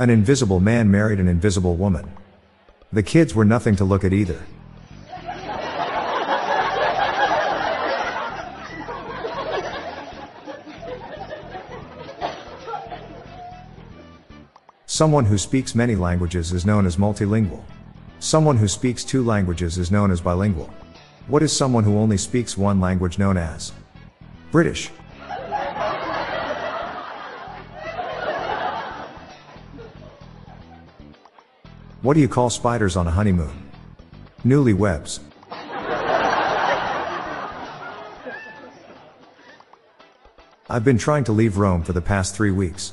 [0.00, 2.10] An invisible man married an invisible woman.
[2.92, 4.42] The kids were nothing to look at either.
[14.86, 17.62] Someone who speaks many languages is known as multilingual.
[18.18, 20.74] Someone who speaks two languages is known as bilingual.
[21.28, 23.72] What is someone who only speaks one language known as?
[24.50, 24.90] British.
[32.04, 33.70] What do you call spiders on a honeymoon?
[34.44, 35.20] Newlywebs.
[40.68, 42.92] I've been trying to leave Rome for the past three weeks.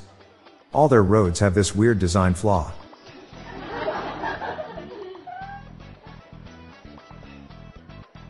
[0.71, 2.71] All their roads have this weird design flaw.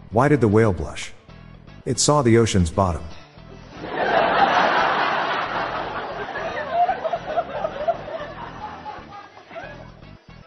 [0.10, 1.14] Why did the whale blush?
[1.86, 3.04] It saw the ocean's bottom.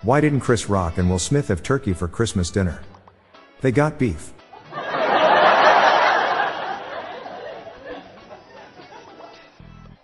[0.05, 2.83] Why didn't Chris Rock and Will Smith have turkey for Christmas dinner?
[3.63, 4.35] They got beef.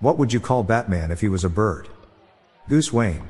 [0.01, 1.87] What would you call Batman if he was a bird?
[2.71, 3.29] Goose Wayne.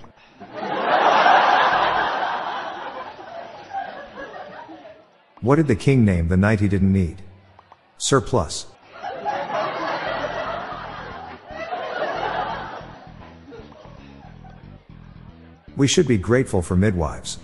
[5.40, 7.22] What did the king name the knight he didn't need?
[7.98, 8.66] Surplus.
[15.80, 17.38] We should be grateful for midwives.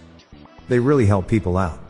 [0.68, 1.80] They really help people out.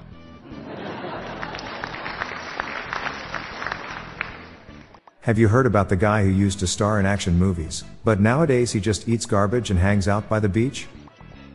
[5.23, 8.71] Have you heard about the guy who used to star in action movies, but nowadays
[8.71, 10.87] he just eats garbage and hangs out by the beach?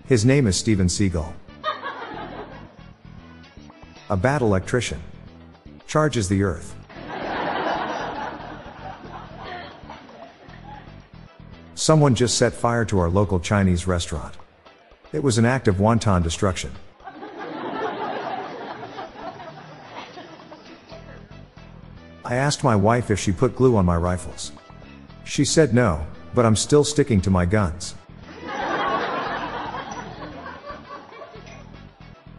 [0.08, 1.31] His name is Steven Seagal.
[4.09, 5.02] A bad electrician.
[5.88, 6.76] Charges the earth.
[11.76, 14.36] Someone just set fire to our local Chinese restaurant.
[15.14, 16.72] It was an act of wanton destruction.
[22.23, 24.54] I asked my wife if she put glue on my rifles.
[25.26, 27.94] She said no, but I'm still sticking to my guns.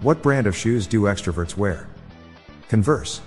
[0.01, 1.87] What brand of shoes do extroverts wear?
[2.69, 3.21] Converse.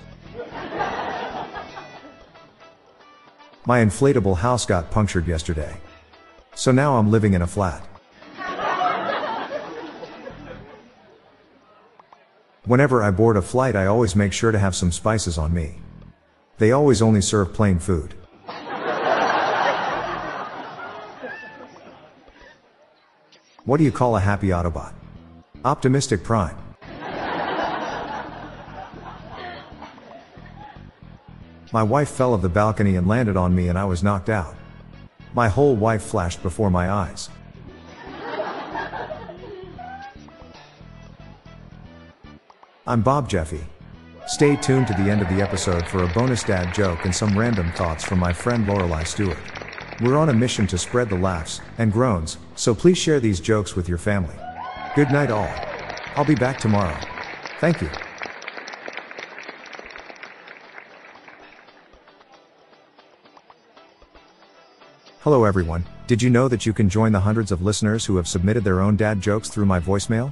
[3.68, 5.78] My inflatable house got punctured yesterday.
[6.56, 7.88] So now I'm living in a flat.
[12.66, 15.76] Whenever I board a flight, I always make sure to have some spices on me.
[16.58, 18.16] They always only serve plain food.
[23.66, 24.94] What do you call a happy Autobot?
[25.64, 26.58] Optimistic Prime.
[31.72, 34.56] My wife fell off the balcony and landed on me and I was knocked out.
[35.36, 37.30] My whole wife flashed before my eyes.
[42.88, 43.66] I'm Bob Jeffy.
[44.28, 47.36] Stay tuned to the end of the episode for a bonus dad joke and some
[47.36, 49.40] random thoughts from my friend Lorelai Stewart.
[50.02, 53.76] We're on a mission to spread the laughs and groans, so please share these jokes
[53.76, 54.36] with your family.
[54.96, 55.50] Good night, all.
[56.16, 56.96] I'll be back tomorrow.
[57.60, 57.90] Thank you.
[65.22, 65.86] Hello, everyone.
[66.06, 68.80] Did you know that you can join the hundreds of listeners who have submitted their
[68.80, 70.32] own dad jokes through my voicemail?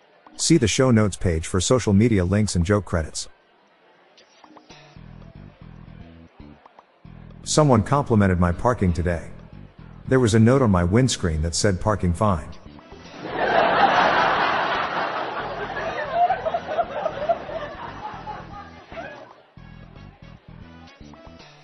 [0.35, 3.29] See the show notes page for social media links and joke credits.
[7.43, 9.29] Someone complimented my parking today.
[10.07, 12.49] There was a note on my windscreen that said parking fine.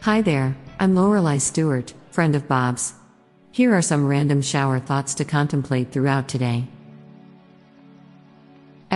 [0.02, 2.94] Hi there, I'm Lorelai Stewart, friend of Bob's.
[3.52, 6.70] Here are some random shower thoughts to contemplate throughout today.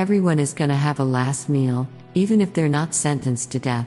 [0.02, 3.86] Everyone is gonna have a last meal, even if they're not sentenced to death.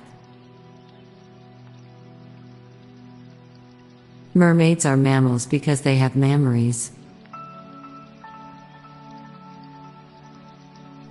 [4.32, 6.93] Mermaids are mammals because they have mammaries.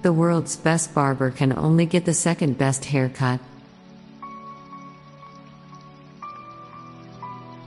[0.04, 3.42] The world's best barber can only get the second best haircut.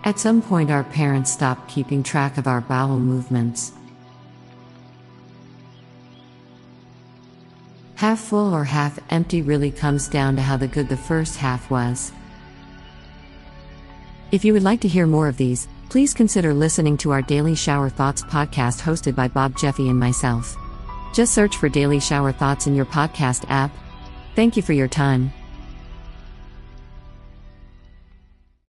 [0.05, 3.73] At some point, our parents stop keeping track of our bowel movements.
[7.97, 11.71] Half full or half empty really comes down to how the good the first half
[11.71, 12.13] was.
[14.31, 17.55] If you would like to hear more of these, please consider listening to our Daily
[17.55, 20.57] Shower Thoughts podcast hosted by Bob Jeffy and myself.
[21.15, 23.75] Just search for Daily Shower Thoughts in your podcast app.
[24.35, 25.33] Thank you for your time.